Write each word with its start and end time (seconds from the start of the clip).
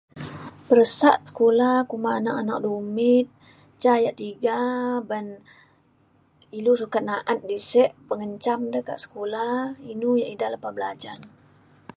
peresak 0.67 1.17
kula 1.37 1.73
kuma 1.89 2.09
anak 2.19 2.35
anak 2.41 2.59
dumit 2.65 3.25
ca 3.81 3.93
yak 4.03 4.17
tiga 4.21 4.57
uban 5.01 5.25
ilu 6.59 6.73
sukat 6.81 7.03
na’at 7.09 7.39
di 7.49 7.57
sek 7.69 7.89
pengencam 8.07 8.59
le 8.73 8.79
kak 8.87 9.01
sekula 9.03 9.47
inu 9.91 10.09
yak 10.21 10.31
ida 10.35 10.47
lepa 10.53 10.69
belajen 10.77 11.19